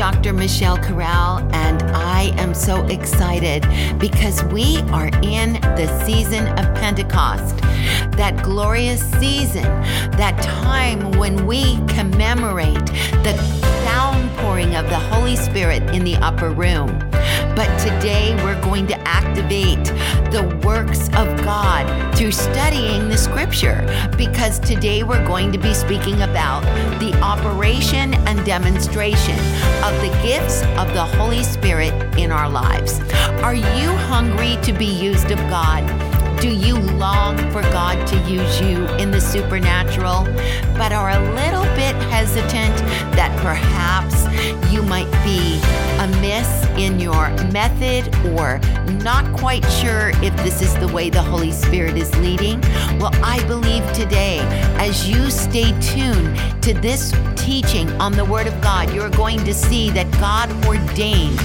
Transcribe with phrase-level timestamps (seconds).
[0.00, 0.32] Dr.
[0.32, 3.68] Michelle Corral, and I am so excited
[3.98, 7.58] because we are in the season of Pentecost,
[8.16, 9.64] that glorious season,
[10.12, 12.86] that time when we commemorate
[13.26, 13.34] the
[13.84, 16.88] downpouring of the Holy Spirit in the upper room.
[17.54, 19.84] But today we're going to activate
[20.30, 23.84] the works of God through studying the scripture
[24.16, 26.62] because today we're going to be speaking about
[27.00, 29.38] the operation and demonstration
[29.84, 33.00] of the gifts of the Holy Spirit in our lives.
[33.42, 36.09] Are you hungry to be used of God?
[36.40, 40.24] Do you long for God to use you in the supernatural,
[40.74, 42.76] but are a little bit hesitant
[43.14, 44.24] that perhaps
[44.72, 45.60] you might be
[46.02, 48.58] amiss in your method or
[49.02, 52.58] not quite sure if this is the way the Holy Spirit is leading?
[52.98, 54.38] Well, I believe today,
[54.78, 59.52] as you stay tuned to this teaching on the Word of God, you're going to
[59.52, 61.38] see that God ordained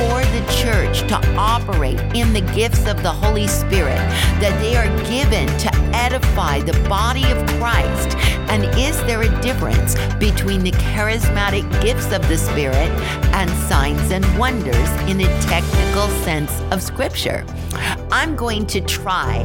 [0.00, 3.98] for the church to operate in the gifts of the Holy Spirit,
[4.40, 8.16] that they are given to edify the body of Christ.
[8.50, 12.90] And is there a difference between the charismatic gifts of the Spirit
[13.34, 17.44] and signs and wonders in a technical sense of Scripture?
[18.10, 19.44] I'm going to try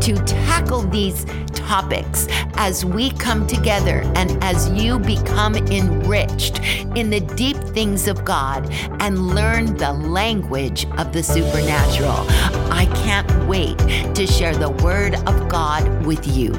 [0.00, 6.60] to tackle these topics as we come together and as you become enriched
[6.96, 12.24] in the deep things of God and learn the language of the supernatural.
[12.70, 13.78] I can't wait
[14.14, 16.52] to share the Word of God with you.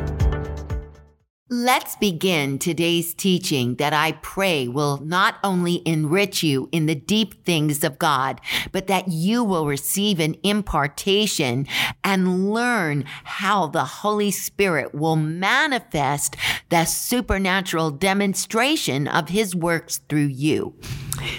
[1.49, 7.45] Let's begin today's teaching that I pray will not only enrich you in the deep
[7.45, 8.41] things of God,
[8.73, 11.65] but that you will receive an impartation
[12.03, 16.35] and learn how the Holy Spirit will manifest
[16.67, 20.75] the supernatural demonstration of his works through you.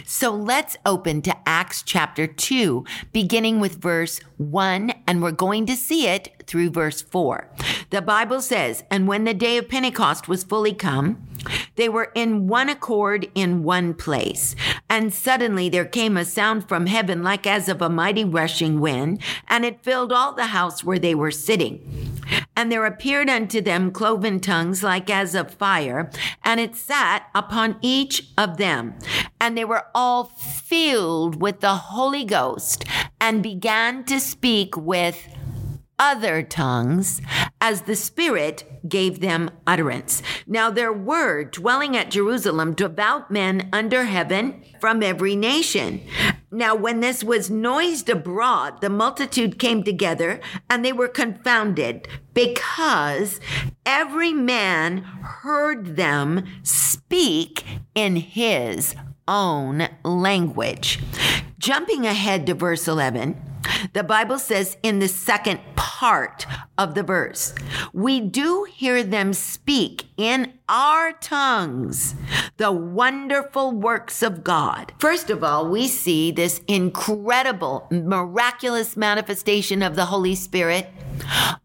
[0.04, 5.76] So let's open to Acts chapter 2, beginning with verse 1, and we're going to
[5.76, 7.48] see it through verse 4.
[7.90, 11.26] The Bible says, And when the day of Pentecost was fully come,
[11.76, 14.54] they were in one accord in one place.
[14.90, 19.22] And suddenly there came a sound from heaven like as of a mighty rushing wind,
[19.48, 21.80] and it filled all the house where they were sitting.
[22.54, 26.10] And there appeared unto them cloven tongues like as of fire,
[26.44, 28.98] and it sat upon each of them.
[29.40, 32.84] And they were all filled with the Holy Ghost
[33.20, 35.26] and began to speak with
[35.98, 37.20] other tongues
[37.60, 40.22] as the Spirit gave them utterance.
[40.46, 46.00] Now there were dwelling at Jerusalem devout men under heaven from every nation.
[46.50, 53.40] Now when this was noised abroad, the multitude came together and they were confounded because
[53.84, 58.94] every man heard them speak in his
[59.28, 60.98] own language.
[61.58, 63.40] Jumping ahead to verse 11,
[63.92, 66.46] the Bible says in the second part
[66.76, 67.54] of the verse,
[67.92, 72.14] we do hear them speak in our tongues
[72.56, 74.92] the wonderful works of God.
[74.98, 80.88] First of all, we see this incredible, miraculous manifestation of the Holy Spirit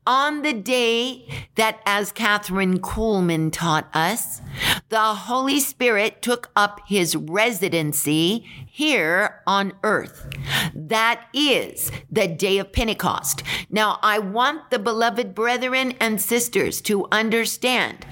[0.06, 4.42] on the day that, as Kathryn Kuhlman taught us,
[4.90, 10.28] the Holy Spirit took up his residency here on earth.
[10.74, 13.44] That is the day of Pentecost.
[13.70, 18.06] Now, I want the beloved brethren and sisters to understand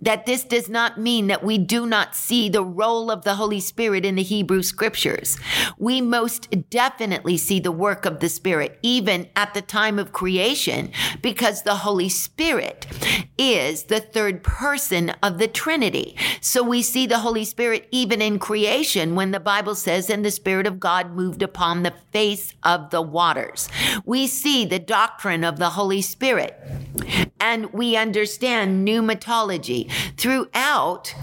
[0.00, 3.60] that this does not mean that we do not see the role of the Holy
[3.60, 5.38] Spirit in the Hebrew scriptures.
[5.78, 10.92] We most definitely see the work of the Spirit even at the time of creation
[11.22, 12.86] because the Holy Spirit
[13.36, 16.16] is the third person of the Trinity.
[16.40, 20.30] So we see the Holy Spirit even in creation when the Bible says, and the
[20.30, 23.68] Spirit of God moved upon the face of the waters.
[24.04, 26.58] We see the doctrine of the Holy Spirit
[27.40, 31.14] and we understand pneumatology throughout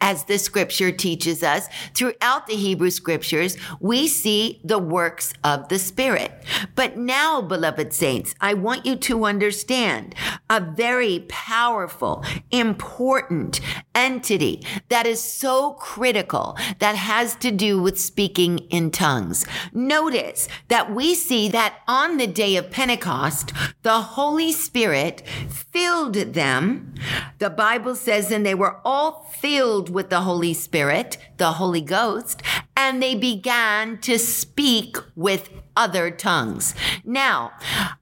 [0.00, 5.78] as the scripture teaches us, throughout the Hebrew scriptures, we see the works of the
[5.78, 6.32] Spirit.
[6.74, 10.14] But now, beloved saints, I want you to understand
[10.48, 13.60] a very powerful, important
[13.94, 19.46] entity that is so critical that has to do with speaking in tongues.
[19.72, 23.52] Notice that we see that on the day of Pentecost,
[23.82, 26.89] the Holy Spirit filled them.
[27.38, 32.42] The Bible says, and they were all filled with the Holy Spirit, the Holy Ghost,
[32.76, 36.74] and they began to speak with other tongues.
[37.04, 37.52] Now,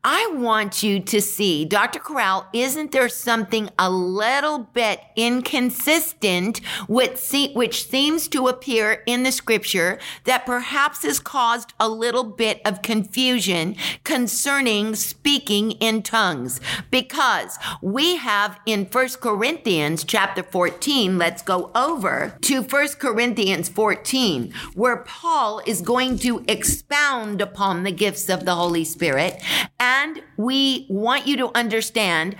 [0.02, 1.98] I want you to see, Dr.
[1.98, 7.18] Corral, isn't there something a little bit inconsistent with
[7.54, 12.82] which seems to appear in the scripture that perhaps has caused a little bit of
[12.82, 16.60] confusion concerning speaking in tongues?
[16.90, 24.52] Because we have in First Corinthians chapter 14, let's go over to First Corinthians 14,
[24.74, 29.42] where Paul is going to expound upon upon the gifts of the Holy Spirit.
[29.80, 32.36] And we want you to understand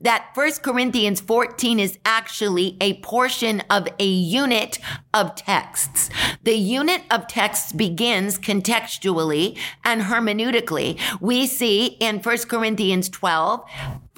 [0.00, 4.78] that 1 Corinthians 14 is actually a portion of a unit
[5.12, 6.08] of texts.
[6.44, 11.00] The unit of texts begins contextually and hermeneutically.
[11.20, 13.68] We see in 1 Corinthians 12,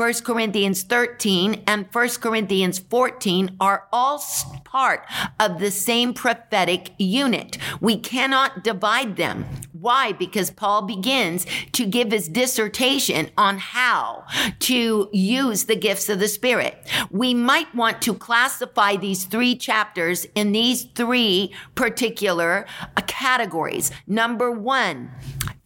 [0.02, 4.20] 1 Corinthians 13 and 1 Corinthians 14 are all
[4.64, 5.06] part
[5.38, 7.56] of the same prophetic unit.
[7.80, 9.46] We cannot divide them.
[9.70, 10.10] Why?
[10.10, 14.24] Because Paul begins to give his dissertation on how
[14.60, 16.84] to use the gifts of the Spirit.
[17.12, 22.66] We might want to classify these three chapters in these three particular
[22.96, 23.92] uh, categories.
[24.08, 25.12] Number one,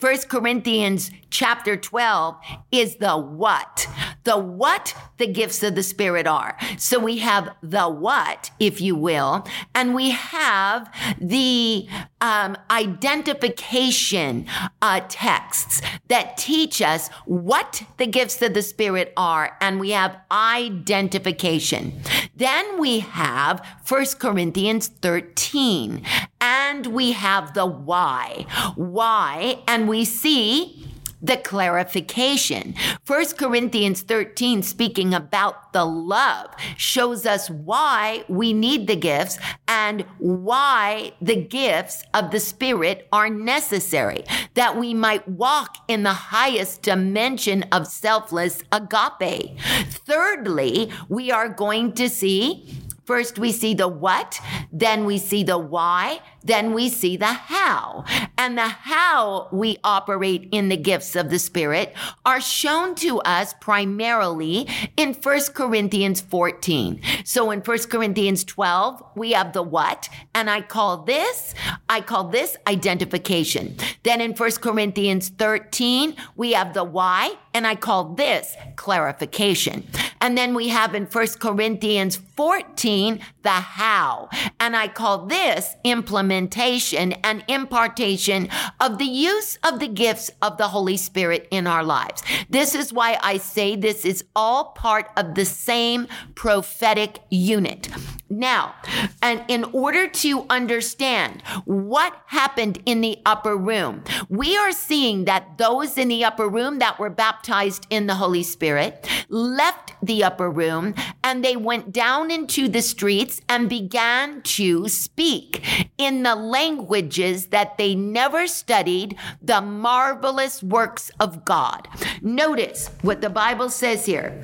[0.07, 2.37] First Corinthians chapter 12
[2.71, 3.89] is the what.
[4.23, 6.57] The what the gifts of the Spirit are.
[6.79, 9.45] So we have the what, if you will,
[9.75, 11.89] and we have the
[12.21, 14.47] um, identification
[14.81, 20.17] uh, texts that teach us what the gifts of the Spirit are, and we have
[20.31, 22.01] identification.
[22.35, 26.05] Then we have First Corinthians 13,
[26.47, 28.47] and we have the why.
[28.77, 30.87] Why, and we see
[31.21, 32.77] the clarification.
[33.05, 40.03] 1 Corinthians 13, speaking about the love, shows us why we need the gifts and
[40.19, 44.23] why the gifts of the Spirit are necessary,
[44.55, 49.59] that we might walk in the highest dimension of selfless agape.
[49.89, 54.41] Thirdly, we are going to see First, we see the what,
[54.73, 58.05] then we see the why, then we see the how.
[58.39, 61.95] And the how we operate in the gifts of the Spirit
[62.25, 67.01] are shown to us primarily in 1 Corinthians 14.
[67.25, 71.55] So in 1 Corinthians 12, we have the what, and I call this,
[71.89, 73.77] I call this identification.
[74.03, 79.87] Then in 1 Corinthians 13, we have the why, and I call this clarification.
[80.21, 84.29] And then we have in 1 Corinthians 14, the how.
[84.59, 88.49] And I call this implementation and impartation
[88.81, 92.25] of the use of the gifts of the Holy Spirit in our lives.
[92.51, 97.89] This is why I say this is all part of the same prophetic unit.
[98.29, 98.75] Now,
[99.23, 105.59] and in order to understand what happened in the upper room, we are seeing that
[105.59, 110.51] those in the upper room that were baptized in the Holy Spirit left the upper
[110.51, 115.65] room and they went down into the streets and began to speak
[115.99, 121.89] in the languages that they never studied the marvelous works of God.
[122.23, 124.43] Notice what the Bible says here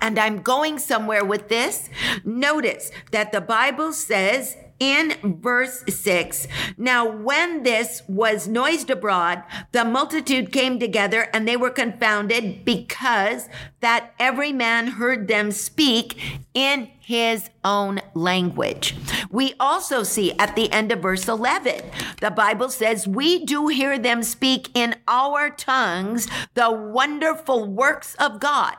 [0.00, 1.90] and I'm going somewhere with this.
[2.24, 9.42] Notice that the Bible says in verse 6 Now, when this was noised abroad,
[9.72, 13.48] the multitude came together and they were confounded because
[13.80, 18.94] that every man heard them speak in his own language.
[19.30, 21.80] We also see at the end of verse 11,
[22.20, 28.40] the Bible says, We do hear them speak in our tongues the wonderful works of
[28.40, 28.74] God.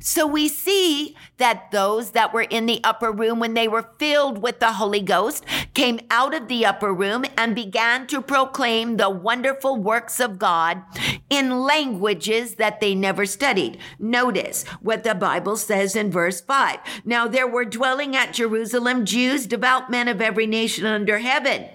[0.00, 4.40] So we see that those that were in the upper room when they were filled
[4.40, 5.44] with the Holy Ghost
[5.74, 10.82] came out of the upper room and began to proclaim the wonderful works of God
[11.28, 13.78] in languages that they never studied.
[13.98, 16.78] Notice what the Bible says in verse 5.
[17.04, 21.66] Now there were dwelling at Jerusalem Jews, devout men of every nation under heaven.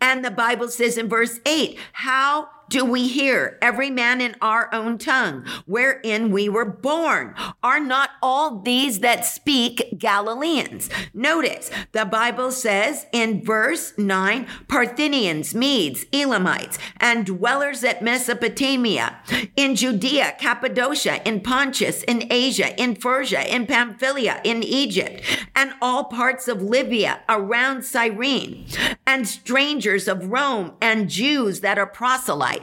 [0.00, 4.72] And the Bible says in verse 8, how do we hear every man in our
[4.72, 7.34] own tongue wherein we were born?
[7.62, 10.88] Are not all these that speak Galileans?
[11.12, 19.18] Notice the Bible says in verse 9 Parthians, Medes, Elamites, and dwellers at Mesopotamia,
[19.54, 25.22] in Judea, Cappadocia, in Pontus, in Asia, in Persia, in Pamphylia, in Egypt,
[25.54, 28.66] and all parts of Libya around Cyrene,
[29.06, 32.61] and strangers of Rome and Jews that are proselytes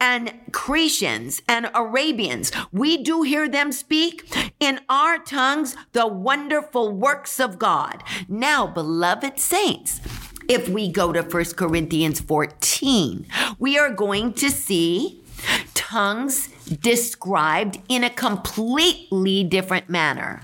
[0.00, 2.52] and Cretians and Arabians.
[2.72, 4.28] We do hear them speak
[4.60, 8.02] in our tongues the wonderful works of God.
[8.28, 10.00] Now, beloved saints,
[10.48, 13.26] If we go to 1 Corinthians 14,
[13.58, 15.22] we are going to see
[15.74, 16.48] tongues
[16.80, 20.40] described in a completely different manner.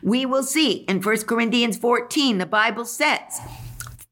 [0.00, 3.40] We will see in 1 Corinthians 14, the Bible says,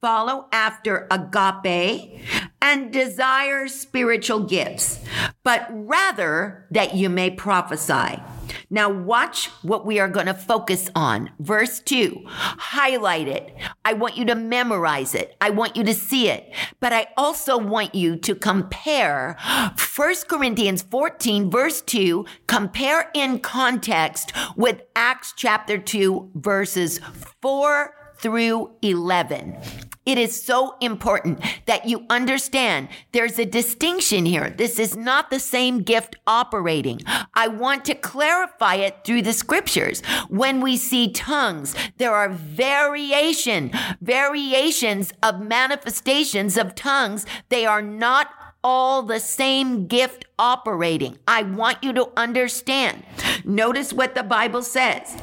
[0.06, 2.22] follow after agape
[2.62, 5.04] and desire spiritual gifts,
[5.42, 8.22] but rather that you may prophesy.
[8.70, 11.30] Now, watch what we are going to focus on.
[11.40, 12.22] Verse 2.
[12.24, 13.52] Highlight it.
[13.84, 15.36] I want you to memorize it.
[15.40, 16.54] I want you to see it.
[16.78, 24.32] But I also want you to compare 1 Corinthians 14, verse 2, compare in context
[24.56, 27.00] with Acts chapter 2, verses
[27.42, 29.56] 4 through 11.
[30.06, 34.50] It is so important that you understand there's a distinction here.
[34.50, 37.00] This is not the same gift operating.
[37.34, 40.02] I want to clarify it through the scriptures.
[40.28, 47.26] When we see tongues, there are variation, variations of manifestations of tongues.
[47.48, 48.30] They are not
[48.62, 51.18] all the same gift operating.
[51.26, 53.04] I want you to understand.
[53.44, 55.16] Notice what the Bible says.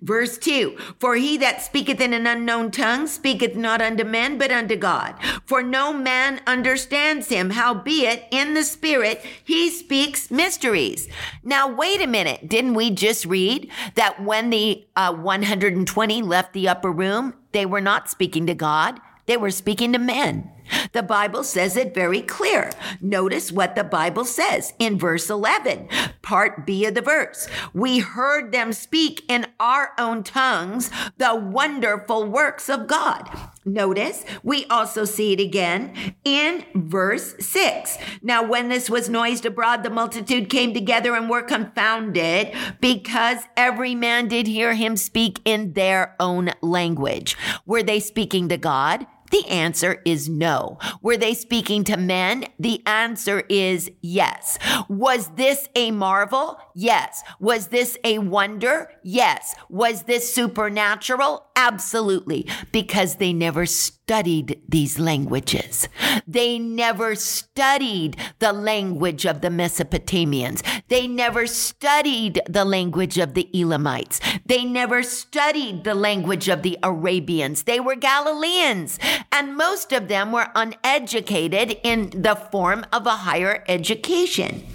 [0.00, 4.50] Verse 2 For he that speaketh in an unknown tongue speaketh not unto men, but
[4.50, 5.14] unto God.
[5.44, 11.08] For no man understands him, howbeit in the Spirit he speaks mysteries.
[11.42, 12.48] Now, wait a minute.
[12.48, 17.80] Didn't we just read that when the uh, 120 left the upper room, they were
[17.80, 20.50] not speaking to God, they were speaking to men?
[20.92, 22.70] The Bible says it very clear.
[23.00, 25.88] Notice what the Bible says in verse 11,
[26.22, 27.48] part B of the verse.
[27.72, 33.28] We heard them speak in our own tongues the wonderful works of God.
[33.64, 37.96] Notice we also see it again in verse 6.
[38.20, 43.94] Now, when this was noised abroad, the multitude came together and were confounded because every
[43.94, 47.36] man did hear him speak in their own language.
[47.64, 49.06] Were they speaking to God?
[49.32, 50.78] The answer is no.
[51.00, 52.44] Were they speaking to men?
[52.58, 54.58] The answer is yes.
[54.88, 56.58] Was this a marvel?
[56.74, 57.22] Yes.
[57.40, 58.90] Was this a wonder?
[59.02, 59.54] Yes.
[59.70, 61.46] Was this supernatural?
[61.56, 62.46] Absolutely.
[62.72, 65.88] Because they never studied these languages.
[66.26, 70.62] They never studied the language of the Mesopotamians.
[70.88, 74.20] They never studied the language of the Elamites.
[74.44, 77.62] They never studied the language of the Arabians.
[77.62, 78.98] They were Galileans
[79.30, 84.66] and most of them were uneducated in the form of a higher education.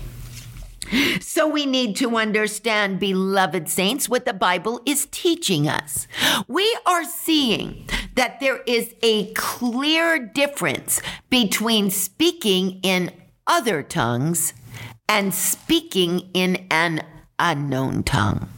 [1.19, 6.07] So we need to understand, beloved saints, what the Bible is teaching us.
[6.47, 13.11] We are seeing that there is a clear difference between speaking in
[13.45, 14.53] other tongues
[15.09, 17.01] and speaking in an
[17.39, 18.49] unknown tongue.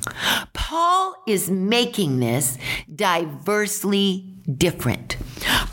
[0.53, 2.58] Paul is making this
[2.93, 5.18] diversely different.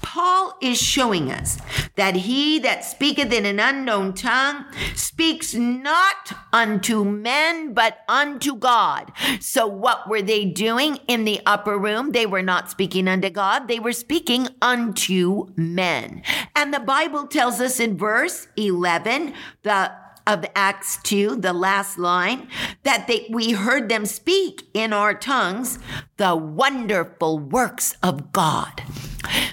[0.03, 1.59] Paul is showing us
[1.97, 4.65] that he that speaketh in an unknown tongue
[4.95, 9.13] speaks not unto men, but unto God.
[9.41, 12.13] So what were they doing in the upper room?
[12.13, 13.69] They were not speaking unto God.
[13.69, 16.23] They were speaking unto men.
[16.55, 19.93] And the Bible tells us in verse 11, the
[20.27, 22.49] of Acts 2, the last line,
[22.83, 25.79] that they, we heard them speak in our tongues
[26.17, 28.83] the wonderful works of God.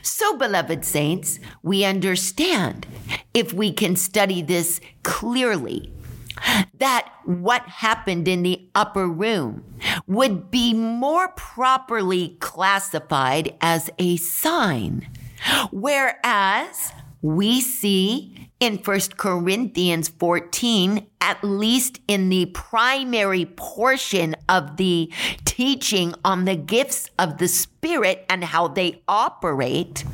[0.02, 2.88] So, beloved saints, we understand
[3.34, 5.94] if we can study this clearly
[6.80, 9.64] that what happened in the upper room
[10.08, 15.08] would be more properly classified as a sign,
[15.72, 25.12] whereas we see in 1 Corinthians 14, at least in the primary portion of the
[25.44, 30.06] teaching on the gifts of the Spirit and how they operate,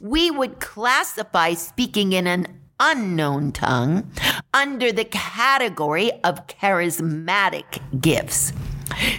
[0.00, 2.46] we would classify speaking in an
[2.78, 4.08] unknown tongue
[4.52, 8.52] under the category of charismatic gifts.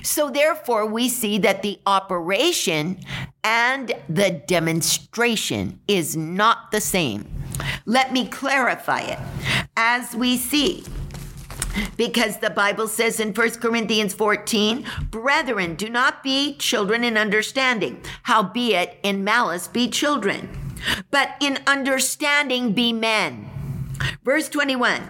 [0.01, 3.00] So, therefore, we see that the operation
[3.43, 7.45] and the demonstration is not the same.
[7.85, 9.19] Let me clarify it.
[9.77, 10.83] As we see,
[11.97, 18.01] because the Bible says in 1 Corinthians 14, Brethren, do not be children in understanding,
[18.24, 20.50] howbeit in malice be children,
[21.12, 23.50] but in understanding be men.
[24.24, 25.04] Verse 21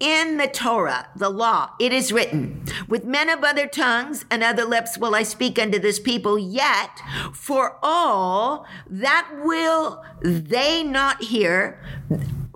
[0.00, 4.64] In the Torah, the law, it is written, With men of other tongues and other
[4.64, 7.00] lips will I speak unto this people, yet
[7.32, 11.80] for all that will they not hear,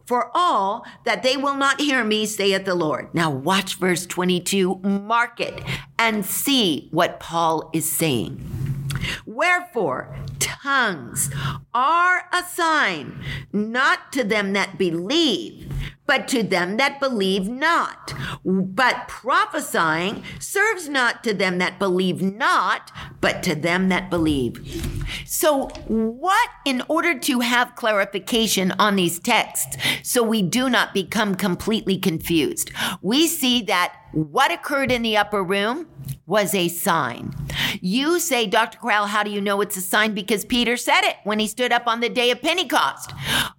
[0.06, 3.12] for all that they will not hear me, saith the Lord.
[3.14, 5.62] Now watch verse 22, mark it,
[5.98, 8.67] and see what Paul is saying.
[9.26, 11.30] Wherefore, tongues
[11.74, 15.72] are a sign, not to them that believe,
[16.08, 18.14] but to them that believe not.
[18.44, 25.04] But prophesying serves not to them that believe not, but to them that believe.
[25.26, 31.34] So, what, in order to have clarification on these texts, so we do not become
[31.34, 32.72] completely confused,
[33.02, 35.86] we see that what occurred in the upper room
[36.26, 37.34] was a sign.
[37.80, 38.78] You say, Dr.
[38.78, 40.14] Corral, how do you know it's a sign?
[40.14, 43.12] Because Peter said it when he stood up on the day of Pentecost.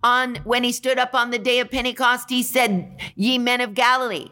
[0.03, 3.73] On when he stood up on the day of Pentecost, he said, Ye men of
[3.73, 4.29] Galilee,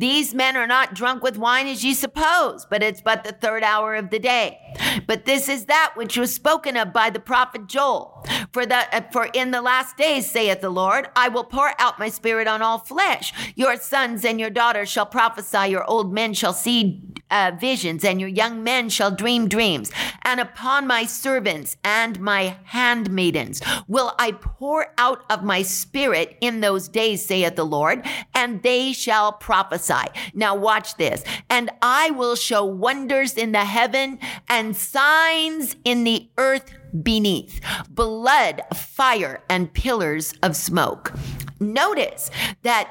[0.00, 3.62] these men are not drunk with wine as ye suppose, but it's but the third
[3.62, 4.58] hour of the day.
[5.06, 8.26] But this is that which was spoken of by the prophet Joel.
[8.52, 11.98] For the uh, for in the last days, saith the Lord, I will pour out
[11.98, 13.32] my spirit on all flesh.
[13.54, 18.20] Your sons and your daughters shall prophesy, your old men shall see uh, visions, and
[18.20, 19.90] your young men shall dream dreams.
[20.22, 26.60] And upon my servants and my handmaidens will I pour out of my spirit in
[26.60, 28.04] those days, saith the Lord,
[28.34, 29.89] and they shall prophesy.
[30.34, 31.24] Now watch this.
[31.48, 34.18] And I will show wonders in the heaven
[34.48, 41.12] and signs in the earth beneath blood, fire, and pillars of smoke.
[41.60, 42.30] Notice
[42.62, 42.90] that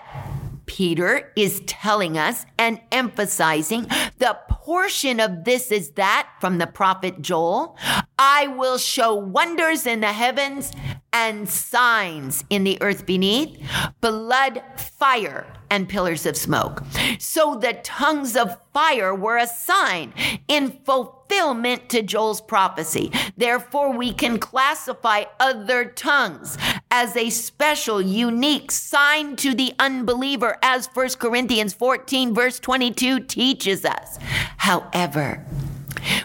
[0.79, 3.86] Peter is telling us and emphasizing
[4.19, 7.75] the portion of this is that from the prophet Joel.
[8.17, 10.71] I will show wonders in the heavens
[11.12, 13.62] and signs in the earth beneath,
[14.00, 16.83] blood, fire, and pillars of smoke.
[17.19, 20.13] So the tongues of fire were a sign
[20.48, 23.12] in fulfillment to Joel's prophecy.
[23.36, 26.57] Therefore, we can classify other tongues
[26.91, 33.86] as a special, unique sign to the unbeliever, as 1 Corinthians 14, verse 22 teaches
[33.86, 34.17] us.
[34.58, 35.46] However,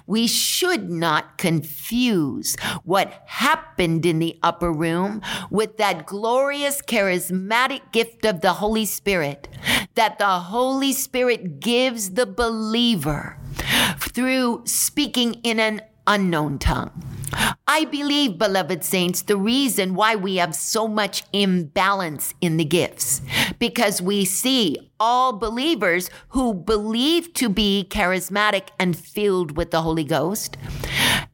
[0.07, 8.25] we should not confuse what happened in the upper room with that glorious charismatic gift
[8.25, 9.49] of the Holy Spirit
[9.95, 13.39] that the Holy Spirit gives the believer
[13.99, 17.03] through speaking in an unknown tongue.
[17.67, 23.23] I believe, beloved saints, the reason why we have so much imbalance in the gifts,
[23.59, 30.05] because we see all believers who believe to be charismatic and filled with the Holy
[30.05, 30.57] Ghost.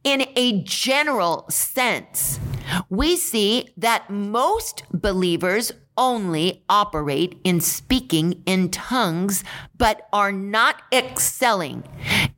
[0.03, 2.41] In a general sense,
[2.89, 9.45] we see that most believers only operate in speaking in tongues,
[9.77, 11.85] but are not excelling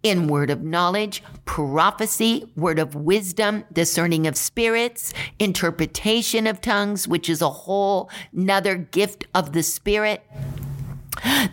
[0.03, 7.31] in word of knowledge, prophecy, word of wisdom, discerning of spirits, interpretation of tongues, which
[7.31, 10.27] is a whole another gift of the spirit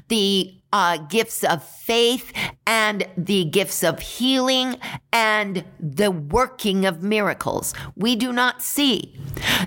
[0.07, 2.31] the uh, gifts of faith
[2.67, 4.75] and the gifts of healing
[5.11, 7.73] and the working of miracles.
[7.95, 9.19] We do not see.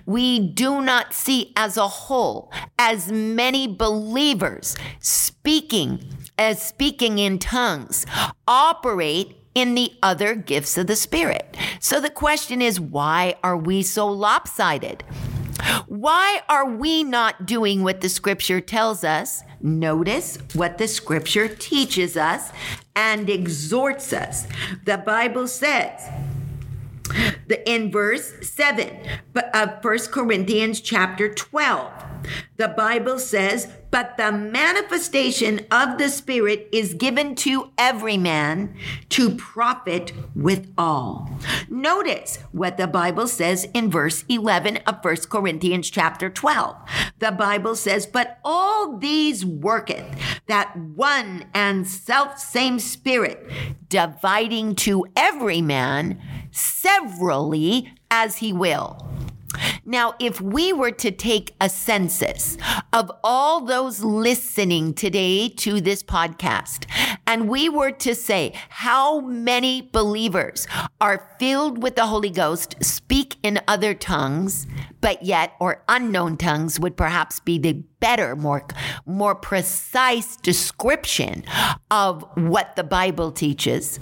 [0.06, 6.04] We do not see as a whole as many believers speaking
[6.38, 8.06] as speaking in tongues
[8.48, 11.56] operate in the other gifts of the Spirit.
[11.78, 15.04] So the question is, why are we so lopsided?
[15.86, 19.42] Why are we not doing what the scripture tells us?
[19.62, 22.50] Notice what the scripture teaches us
[22.96, 24.46] and exhorts us.
[24.84, 26.08] The Bible says,
[27.46, 28.88] the, in verse 7
[29.34, 31.92] of uh, 1 Corinthians chapter 12,
[32.56, 38.74] the Bible says, but the manifestation of the Spirit is given to every man
[39.10, 41.30] to profit with all.
[41.68, 46.74] Notice what the Bible says in verse 11 of 1 Corinthians chapter 12.
[47.18, 50.06] The Bible says, But all these worketh
[50.46, 53.46] that one and self same Spirit,
[53.90, 56.18] dividing to every man
[56.52, 59.12] severally as he will.
[59.84, 62.56] Now, if we were to take a census
[62.92, 66.86] of all those listening today to this podcast,
[67.26, 70.66] and we were to say how many believers
[71.00, 74.66] are filled with the Holy Ghost, speak in other tongues,
[75.00, 78.66] but yet, or unknown tongues would perhaps be the better, more,
[79.04, 81.44] more precise description
[81.90, 83.98] of what the Bible teaches.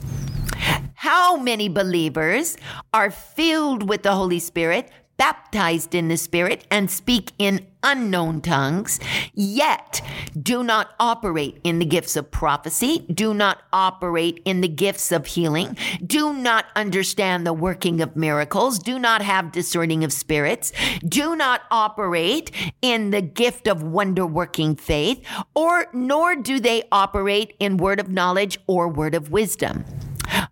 [1.01, 2.59] How many believers
[2.93, 9.01] are filled with the Holy Spirit, baptized in the Spirit and speak in unknown tongues,
[9.33, 10.03] yet
[10.39, 15.25] do not operate in the gifts of prophecy, do not operate in the gifts of
[15.25, 15.75] healing,
[16.07, 20.71] do not understand the working of miracles, do not have discerning of spirits,
[21.09, 22.51] do not operate
[22.83, 28.11] in the gift of wonder working faith, or nor do they operate in word of
[28.11, 29.83] knowledge or word of wisdom.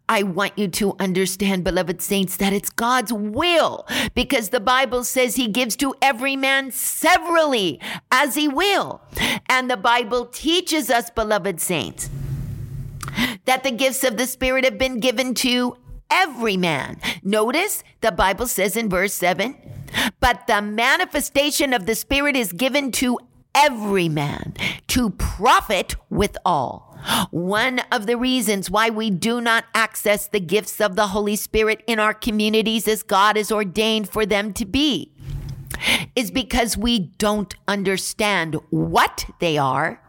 [0.08, 5.36] I want you to understand, beloved saints, that it's God's will because the Bible says
[5.36, 9.00] he gives to every man severally as he will.
[9.46, 12.10] And the Bible teaches us, beloved saints,
[13.44, 15.76] that the gifts of the Spirit have been given to
[16.10, 17.00] every man.
[17.22, 19.56] Notice the Bible says in verse 7
[20.20, 23.18] but the manifestation of the Spirit is given to
[23.54, 24.54] every man
[24.88, 26.87] to profit with all.
[27.30, 31.82] One of the reasons why we do not access the gifts of the Holy Spirit
[31.86, 35.12] in our communities as God has ordained for them to be
[36.16, 40.00] is because we don't understand what they are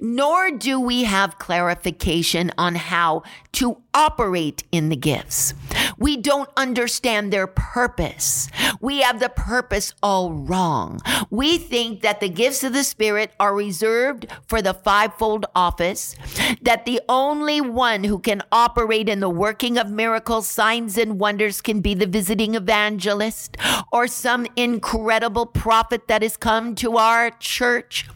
[0.00, 3.22] nor do we have clarification on how
[3.52, 5.54] to operate in the gifts.
[6.00, 8.48] We don't understand their purpose.
[8.80, 11.00] We have the purpose all wrong.
[11.28, 16.16] We think that the gifts of the Spirit are reserved for the fivefold office,
[16.62, 21.60] that the only one who can operate in the working of miracles, signs, and wonders
[21.60, 23.58] can be the visiting evangelist
[23.92, 28.08] or some incredible prophet that has come to our church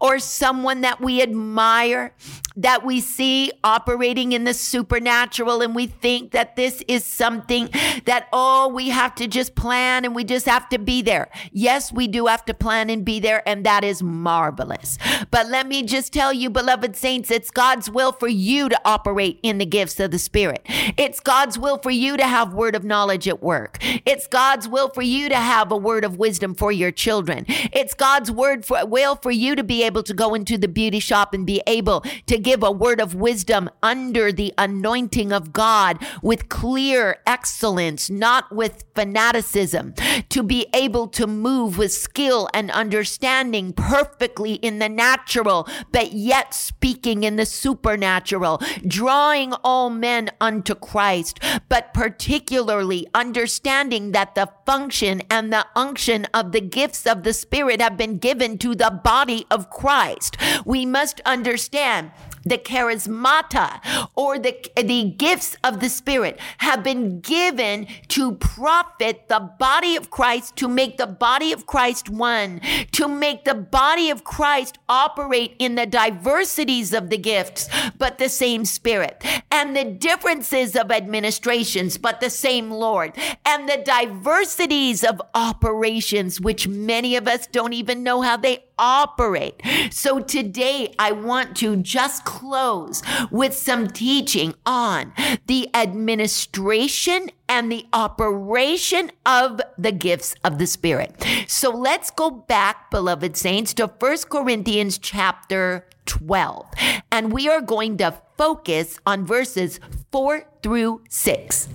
[0.00, 2.12] or someone that we admire,
[2.56, 7.70] that we see operating in the supernatural, and we think that this is something
[8.04, 11.30] that, oh, we have to just plan and we just have to be there.
[11.50, 14.98] Yes, we do have to plan and be there, and that is marvelous.
[15.30, 19.40] But let me just tell you, beloved saints, it's God's will for you to operate
[19.42, 20.62] in the gifts of the Spirit.
[20.98, 23.78] It's God's will for you to have word of knowledge at work.
[23.80, 27.46] It's God's will for you to have a word of wisdom for your children.
[27.48, 31.00] It's God's word for will for you to be able to go into the beauty
[31.00, 35.98] shop and be able to give a word of wisdom under the anointing of God
[36.22, 39.94] with clear excellence, not with fanaticism,
[40.28, 46.54] to be able to move with skill and understanding perfectly in the natural, but yet
[46.54, 55.22] speaking in the supernatural, drawing all men unto Christ, but particularly understanding that the function
[55.30, 59.46] and the unction of the gifts of the Spirit have been given to the body
[59.50, 60.36] of Christ.
[60.64, 62.12] We must understand
[62.44, 63.80] the charismata
[64.14, 70.10] or the, the gifts of the Spirit have been given to profit the body of
[70.10, 72.60] Christ, to make the body of Christ one,
[72.92, 78.28] to make the body of Christ operate in the diversities of the gifts, but the
[78.28, 83.12] same Spirit, and the differences of administrations, but the same Lord,
[83.44, 89.62] and the diversities of operations, which many of us don't even know how they operate.
[89.90, 95.14] So today I want to just close with some teaching on
[95.46, 101.24] the administration and the operation of the gifts of the Spirit.
[101.46, 106.66] So let's go back, beloved saints, to 1 Corinthians chapter 12.
[107.12, 109.78] And we are going to focus on verses
[110.10, 111.68] 4 through 6.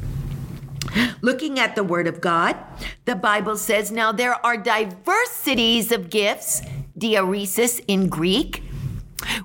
[1.21, 2.55] Looking at the Word of God,
[3.05, 6.61] the Bible says, Now there are diversities of gifts,
[6.97, 8.63] diaresis in Greek,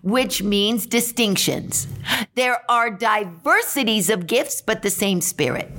[0.02, 1.86] which means distinctions.
[2.34, 5.70] There are diversities of gifts, but the same Spirit.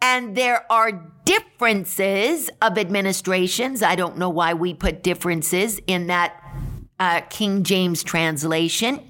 [0.00, 0.92] And there are
[1.24, 3.82] differences of administrations.
[3.82, 6.40] I don't know why we put differences in that
[6.98, 9.00] uh, King James translation.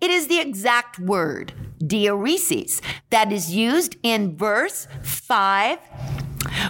[0.00, 5.78] It is the exact word, diaresis, that is used in verse 5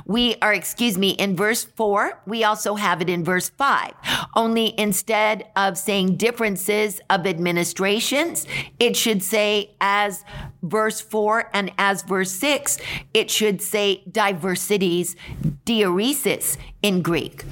[0.04, 3.92] we are, excuse me, in verse four, we also have it in verse five.
[4.34, 8.46] Only instead of saying differences of administrations,
[8.78, 10.24] it should say as
[10.62, 12.78] verse four and as verse six,
[13.14, 15.16] it should say diversities,
[15.64, 17.44] diaresis in Greek.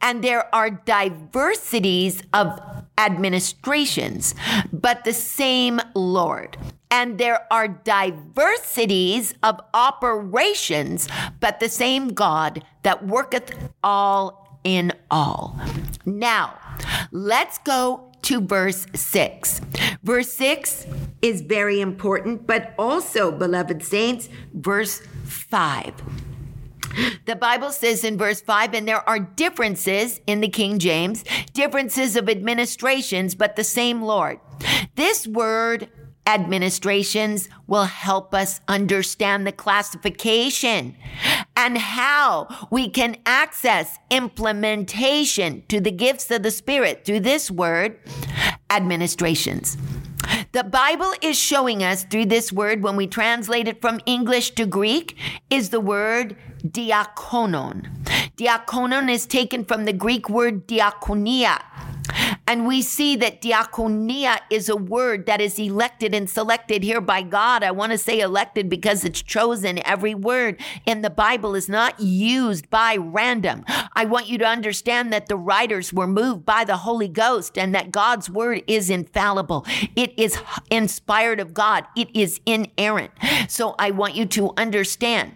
[0.00, 2.60] And there are diversities of
[2.98, 4.34] administrations,
[4.72, 6.56] but the same Lord.
[6.90, 11.08] And there are diversities of operations,
[11.40, 15.58] but the same God that worketh all in all.
[16.04, 16.58] Now,
[17.10, 19.60] let's go to verse 6.
[20.02, 20.86] Verse 6
[21.22, 25.94] is very important, but also, beloved saints, verse 5.
[27.26, 32.16] The Bible says in verse 5, and there are differences in the King James, differences
[32.16, 34.40] of administrations, but the same Lord.
[34.94, 35.88] This word
[36.26, 40.96] administrations will help us understand the classification
[41.56, 47.98] and how we can access implementation to the gifts of the Spirit through this word,
[48.70, 49.76] administrations.
[50.52, 54.66] The Bible is showing us through this word, when we translate it from English to
[54.66, 55.16] Greek,
[55.50, 56.36] is the word
[56.66, 57.86] diakonon.
[58.36, 61.60] Diakonon is taken from the Greek word diakonia.
[62.46, 67.22] And we see that diaconia is a word that is elected and selected here by
[67.22, 67.62] God.
[67.62, 69.84] I want to say elected because it's chosen.
[69.84, 73.64] Every word in the Bible is not used by random.
[73.94, 77.74] I want you to understand that the writers were moved by the Holy Ghost and
[77.74, 79.66] that God's word is infallible.
[79.96, 80.38] It is
[80.70, 81.84] inspired of God.
[81.96, 83.10] It is inerrant.
[83.48, 85.34] So I want you to understand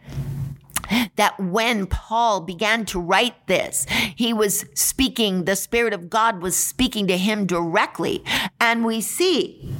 [1.17, 6.57] that when Paul began to write this, he was speaking, the Spirit of God was
[6.57, 8.25] speaking to him directly.
[8.61, 9.73] And we see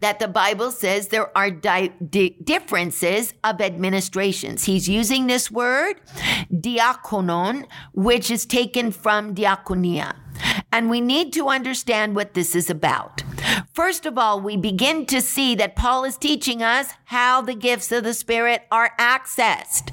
[0.00, 4.64] that the Bible says there are di- di- differences of administrations.
[4.64, 6.00] He's using this word,
[6.52, 10.16] diakonon, which is taken from diakonia.
[10.72, 13.22] And we need to understand what this is about.
[13.72, 17.90] First of all, we begin to see that Paul is teaching us how the gifts
[17.92, 19.90] of the Spirit are accessed.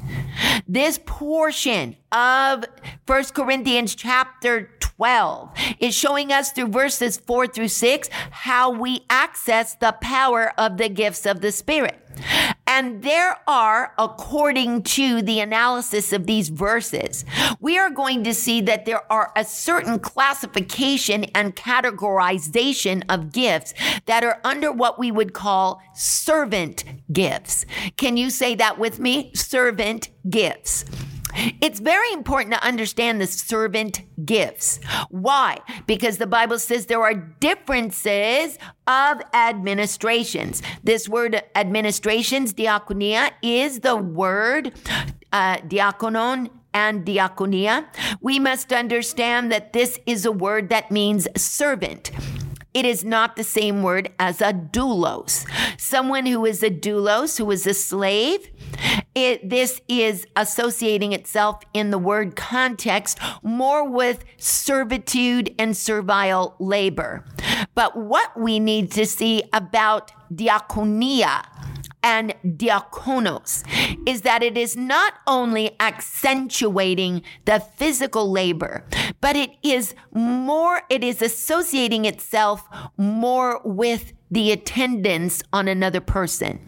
[0.68, 2.66] This portion of
[3.06, 9.76] 1 Corinthians chapter 12 is showing us through verses 4 through 6 how we access
[9.76, 12.00] the power of the gifts of the Spirit.
[12.68, 17.24] And there are, according to the analysis of these verses,
[17.62, 23.74] we are going to see that there are a certain classification and categorization of gifts
[24.06, 27.66] that are under what we would call servant gifts.
[27.96, 29.32] Can you say that with me?
[29.34, 30.84] Servant gifts.
[31.34, 34.80] It's very important to understand the servant gifts.
[35.10, 35.58] Why?
[35.86, 40.62] Because the Bible says there are differences of administrations.
[40.84, 44.74] This word administrations, diakonia, is the word
[45.32, 47.86] uh, diakonon and diakonia.
[48.22, 52.12] We must understand that this is a word that means servant.
[52.78, 55.50] It is not the same word as a doulos.
[55.80, 58.52] Someone who is a doulos, who is a slave,
[59.16, 67.26] it, this is associating itself in the word context more with servitude and servile labor.
[67.74, 71.46] But what we need to see about diakonia
[72.04, 73.64] and diakonos
[74.08, 78.86] is that it is not only accentuating the physical labor,
[79.20, 82.64] but it is more, it is associating itself
[82.98, 86.60] more with the attendance on another person.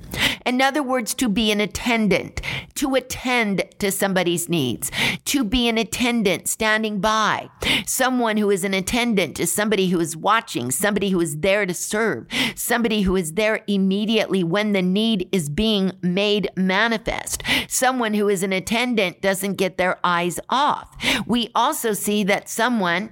[0.46, 2.42] In other words, to be an attendant,
[2.80, 4.90] to attend to somebody's needs,
[5.26, 7.50] to be an attendant standing by.
[7.86, 11.74] Someone who is an attendant is somebody who is watching, somebody who is there to
[11.74, 17.44] serve, somebody who is there immediately when the need is being made manifest.
[17.68, 20.96] Someone who is an attendant doesn't get their eyes off.
[21.28, 23.12] We also see that someone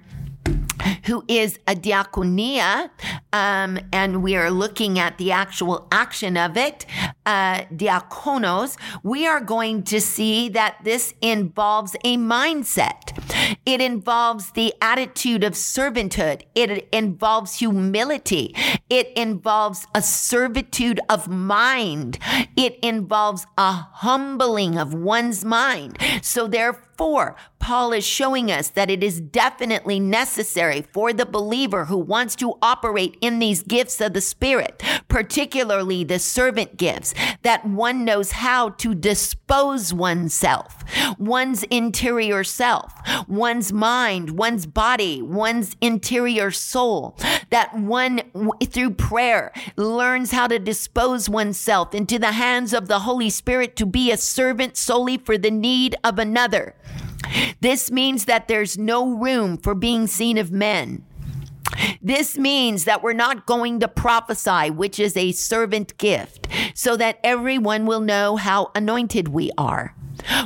[1.05, 2.89] who is a diaconia,
[3.33, 6.85] um, and we are looking at the actual action of it,
[7.25, 13.13] uh, diakonos, we are going to see that this involves a mindset.
[13.65, 16.43] It involves the attitude of servanthood.
[16.55, 18.55] It involves humility.
[18.89, 22.17] It involves a servitude of mind.
[22.55, 25.97] It involves a humbling of one's mind.
[26.21, 31.97] So therefore, Paul is showing us that it is definitely necessary for the believer who
[31.97, 38.05] wants to operate in these gifts of the Spirit, particularly the servant gifts, that one
[38.05, 40.83] knows how to dispose oneself,
[41.17, 42.93] one's interior self,
[43.27, 47.17] one's mind, one's body, one's interior soul,
[47.49, 48.21] that one
[48.65, 53.85] through prayer learns how to dispose oneself into the hands of the Holy Spirit to
[53.85, 56.75] be a servant solely for the need of another.
[57.59, 61.05] This means that there's no room for being seen of men.
[62.01, 67.19] This means that we're not going to prophesy, which is a servant gift, so that
[67.23, 69.95] everyone will know how anointed we are.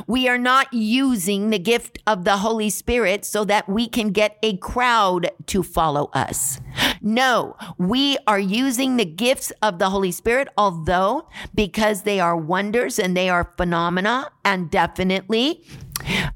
[0.06, 4.38] We are not using the gift of the Holy Spirit so that we can get
[4.42, 6.60] a crowd to follow us.
[7.00, 12.98] No, we are using the gifts of the Holy Spirit, although because they are wonders
[12.98, 15.64] and they are phenomena, and definitely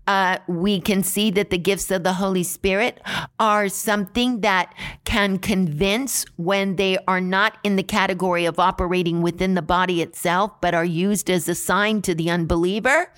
[0.06, 3.00] uh, we can see that the gifts of the Holy Spirit
[3.38, 9.54] are something that can convince when they are not in the category of operating within
[9.54, 13.12] the body itself, but are used as a sign to the unbeliever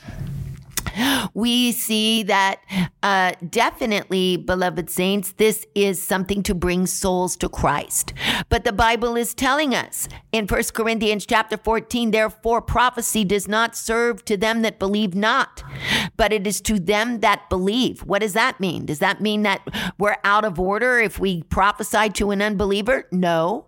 [1.34, 2.60] we see that
[3.02, 8.12] uh, definitely, beloved saints, this is something to bring souls to Christ.
[8.48, 13.76] But the Bible is telling us in 1 Corinthians chapter 14, therefore prophecy does not
[13.76, 15.62] serve to them that believe not,
[16.16, 18.00] but it is to them that believe.
[18.00, 18.86] What does that mean?
[18.86, 19.66] Does that mean that
[19.98, 23.06] we're out of order if we prophesy to an unbeliever?
[23.12, 23.66] No.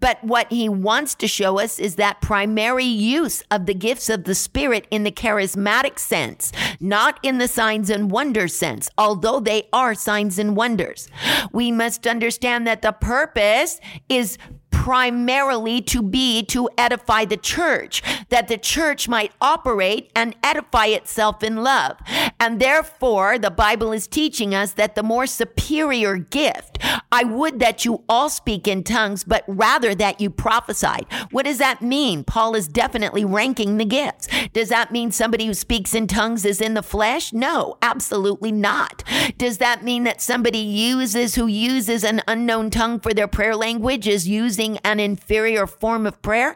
[0.00, 4.24] But what he wants to show us is that primary use of the gifts of
[4.24, 9.68] the Spirit in the charismatic sense, not in the signs and wonders sense, although they
[9.72, 11.08] are signs and wonders.
[11.52, 14.38] We must understand that the purpose is
[14.82, 21.40] primarily to be to edify the church, that the church might operate and edify itself
[21.44, 21.96] in love.
[22.40, 26.80] And therefore, the Bible is teaching us that the more superior gift,
[27.12, 31.06] I would that you all speak in tongues, but rather that you prophesied.
[31.30, 32.24] What does that mean?
[32.24, 34.26] Paul is definitely ranking the gifts.
[34.52, 37.32] Does that mean somebody who speaks in tongues is in the flesh?
[37.32, 39.04] No, absolutely not.
[39.38, 44.08] Does that mean that somebody uses who uses an unknown tongue for their prayer language
[44.08, 46.54] is using an inferior form of prayer?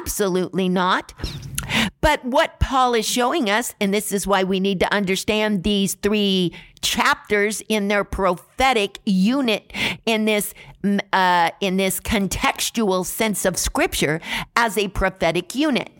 [0.00, 1.12] Absolutely not.
[2.00, 5.94] But what Paul is showing us, and this is why we need to understand these
[5.94, 9.72] three chapters in their prophetic unit
[10.06, 10.54] in this
[11.12, 14.20] uh, in this contextual sense of scripture
[14.56, 15.90] as a prophetic unit.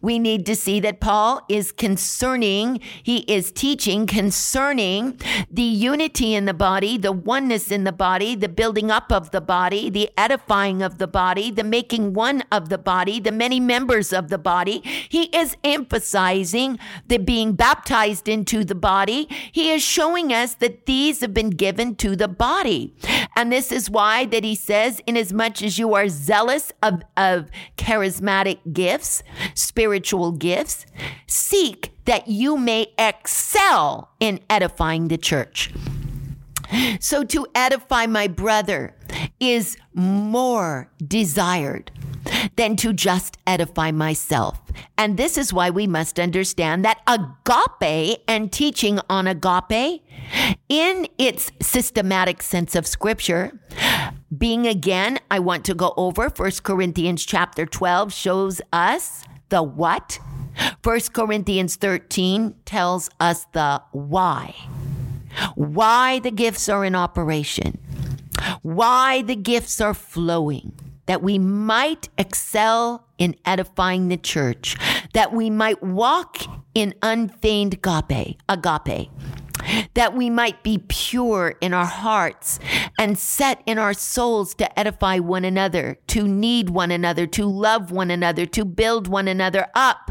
[0.00, 6.44] We need to see that Paul is concerning, he is teaching concerning the unity in
[6.44, 10.82] the body, the oneness in the body, the building up of the body, the edifying
[10.82, 14.82] of the body, the making one of the body, the many members of the body.
[15.08, 19.28] He is emphasizing the being baptized into the body.
[19.52, 22.94] He is showing us that these have been given to the body.
[23.36, 28.58] And this is why that he says, inasmuch as you are zealous of, of charismatic
[28.72, 29.22] gifts,
[29.60, 30.86] spiritual gifts,
[31.26, 35.72] seek that you may excel in edifying the church.
[37.00, 38.94] So to edify my brother
[39.40, 41.90] is more desired
[42.56, 44.60] than to just edify myself.
[44.96, 50.02] And this is why we must understand that agape and teaching on agape
[50.68, 53.58] in its systematic sense of scripture
[54.36, 60.18] being again i want to go over 1 corinthians chapter 12 shows us the what.
[60.82, 64.54] 1 Corinthians 13 tells us the why.
[65.54, 67.78] Why the gifts are in operation.
[68.62, 70.72] Why the gifts are flowing.
[71.06, 74.76] That we might excel in edifying the church.
[75.12, 76.38] That we might walk
[76.74, 78.38] in unfeigned agape.
[78.48, 79.10] Agape
[79.94, 82.58] that we might be pure in our hearts
[82.98, 87.90] and set in our souls to edify one another, to need one another, to love
[87.90, 90.10] one another, to build one another up.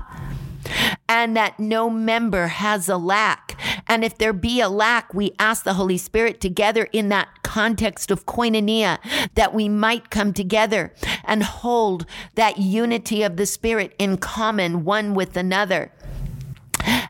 [1.08, 3.60] And that no member has a lack.
[3.88, 8.12] And if there be a lack, we ask the Holy Spirit together in that context
[8.12, 9.00] of koinonia
[9.34, 10.94] that we might come together
[11.24, 15.92] and hold that unity of the Spirit in common one with another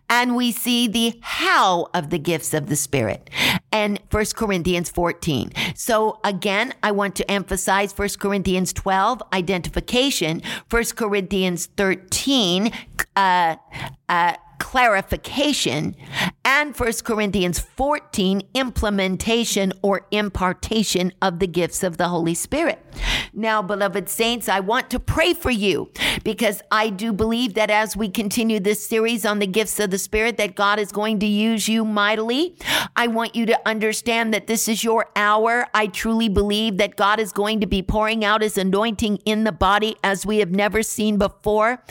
[0.09, 3.29] and we see the how of the gifts of the Spirit
[3.71, 5.51] and 1 Corinthians 14.
[5.75, 12.71] So again, I want to emphasize 1 Corinthians 12, identification, 1 Corinthians 13,
[13.15, 13.55] uh,
[14.09, 15.95] uh, clarification,
[16.45, 22.85] and 1 Corinthians 14, implementation or impartation of the gifts of the Holy Spirit.
[23.33, 25.91] Now, beloved saints, I want to pray for you
[26.23, 29.97] because I do believe that as we continue this series on the gifts of the
[29.97, 32.55] Spirit, that God is going to use you mightily.
[32.95, 35.67] I want you to understand that this is your hour.
[35.73, 39.51] I truly believe that God is going to be pouring out his anointing in the
[39.51, 41.83] body as we have never seen before.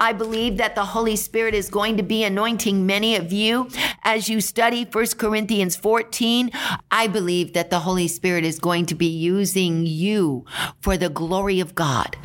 [0.00, 3.68] I believe that the Holy Spirit is going to be anointing many of you
[4.04, 6.50] as you study 1 Corinthians 14.
[6.90, 10.44] I believe that the Holy Spirit is going to be using you
[10.80, 12.16] for the glory of God.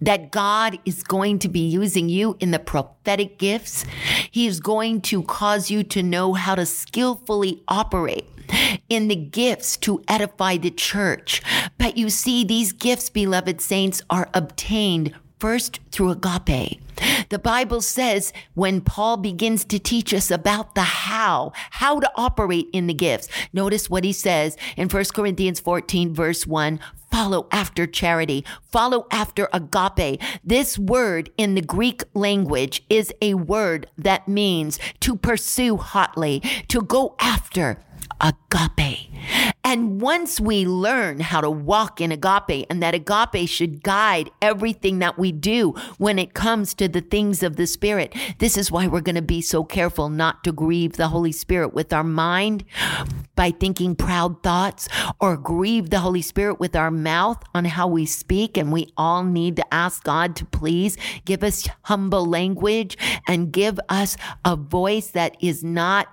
[0.00, 3.84] That God is going to be using you in the prophetic gifts.
[4.30, 8.26] He is going to cause you to know how to skillfully operate
[8.88, 11.42] in the gifts to edify the church.
[11.78, 16.80] But you see, these gifts, beloved saints, are obtained first through agape.
[17.28, 22.68] The Bible says when Paul begins to teach us about the how, how to operate
[22.72, 27.86] in the gifts, notice what he says in 1 Corinthians 14, verse 1 follow after
[27.86, 30.20] charity, follow after agape.
[30.44, 36.82] This word in the Greek language is a word that means to pursue hotly, to
[36.82, 37.82] go after
[38.20, 39.10] agape.
[39.62, 44.98] And once we learn how to walk in agape and that agape should guide everything
[44.98, 48.88] that we do when it comes to the things of the Spirit, this is why
[48.88, 52.64] we're going to be so careful not to grieve the Holy Spirit with our mind
[53.36, 54.88] by thinking proud thoughts
[55.20, 58.56] or grieve the Holy Spirit with our mouth on how we speak.
[58.56, 63.78] And we all need to ask God to please give us humble language and give
[63.88, 66.08] us a voice that is not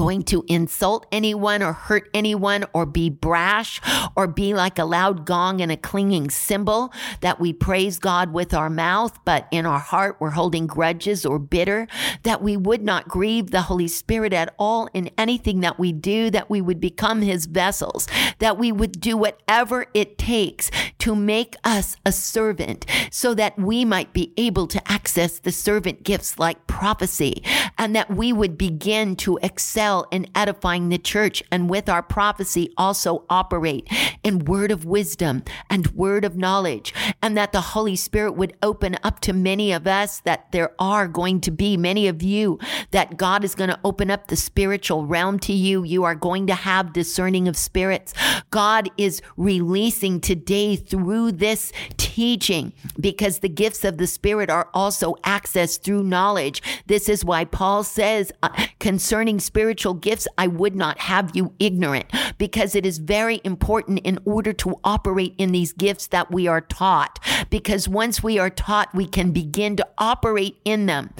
[0.00, 3.82] going to insult anyone or hurt anyone or be brash
[4.16, 6.90] or be like a loud gong and a clinging cymbal
[7.20, 11.38] that we praise God with our mouth, but in our heart we're holding grudges or
[11.38, 11.86] bitter,
[12.22, 16.30] that we would not grieve the Holy Spirit at all in anything that we do,
[16.30, 20.70] that we would become his vessels, that we would do whatever it takes
[21.00, 26.04] to make us a servant so that we might be able to access the servant
[26.04, 27.42] gifts like prophecy
[27.76, 32.70] and that we would begin to excel in edifying the church and with our prophecy
[32.76, 33.88] also operate
[34.22, 38.96] in word of wisdom and word of knowledge and that the Holy Spirit would open
[39.02, 42.58] up to many of us that there are going to be many of you
[42.92, 45.82] that God is going to open up the spiritual realm to you.
[45.82, 48.14] You are going to have discerning of spirits.
[48.50, 51.72] God is releasing today through this
[52.10, 56.60] teaching because the gifts of the Spirit are also accessed through knowledge.
[56.86, 58.48] This is why Paul says uh,
[58.80, 62.06] concerning spiritual gifts, I would not have you ignorant
[62.36, 66.60] because it is very important in order to operate in these gifts that we are
[66.60, 67.20] taught.
[67.48, 71.10] Because once we are taught, we can begin to operate in them.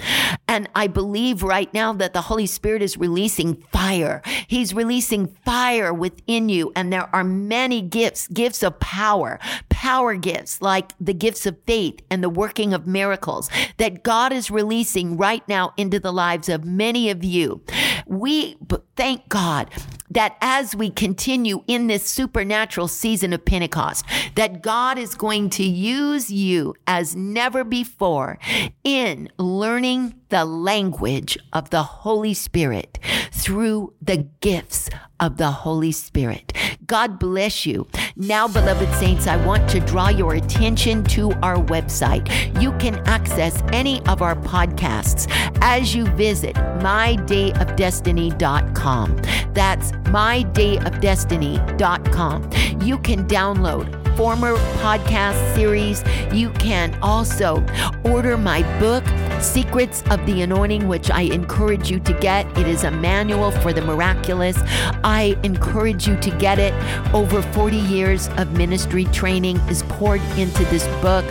[0.50, 4.20] And I believe right now that the Holy Spirit is releasing fire.
[4.48, 6.72] He's releasing fire within you.
[6.74, 9.38] And there are many gifts, gifts of power,
[9.68, 14.50] power gifts like the gifts of faith and the working of miracles that God is
[14.50, 17.62] releasing right now into the lives of many of you.
[18.06, 18.56] We
[18.96, 19.70] thank God
[20.10, 25.62] that as we continue in this supernatural season of Pentecost, that God is going to
[25.62, 28.40] use you as never before
[28.82, 32.98] in learning the language of the Holy Spirit
[33.30, 36.52] through the gifts of the Holy Spirit.
[36.86, 37.86] God bless you.
[38.16, 42.28] Now, beloved saints, I want to draw your attention to our website.
[42.60, 49.16] You can access any of our podcasts as you visit mydayofdestiny.com.
[49.52, 52.50] That's mydayofdestiny.com.
[52.82, 56.02] You can download former podcast series.
[56.32, 57.64] You can also
[58.04, 59.04] order my book,
[59.42, 62.46] Secrets of the Anointing, which I encourage you to get.
[62.58, 64.56] It is a manual for the miraculous.
[65.02, 66.74] I encourage you to get it.
[67.14, 71.24] Over 40 years of ministry training is poured into this book.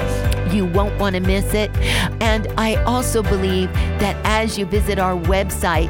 [0.52, 1.70] You won't want to miss it.
[2.22, 5.90] And I also believe that as you visit our website,